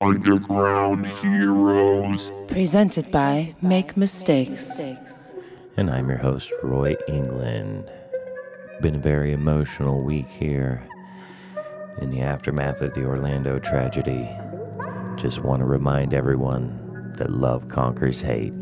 [0.00, 2.30] Underground Heroes.
[2.46, 4.80] Presented by Make Mistakes.
[5.76, 7.90] And I'm your host, Roy England.
[8.80, 10.86] Been a very emotional week here
[12.00, 14.30] in the aftermath of the Orlando tragedy.
[15.16, 18.54] Just want to remind everyone that love conquers hate.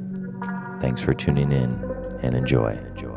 [0.81, 1.73] Thanks for tuning in
[2.23, 2.79] and enjoy.
[2.79, 3.16] enjoy.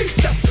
[0.00, 0.49] Reach up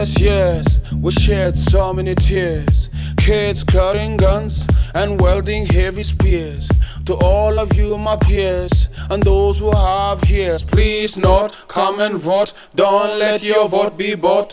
[0.00, 2.88] Yes, years, we shed so many tears.
[3.18, 6.70] Kids carrying guns and wielding heavy spears.
[7.04, 12.16] To all of you, my peers, and those who have years, please not come and
[12.16, 12.54] vote.
[12.74, 14.49] Don't let your vote be bought.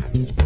[0.00, 0.39] Yeah.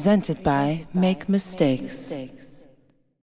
[0.00, 2.09] Presented by Make Mistakes.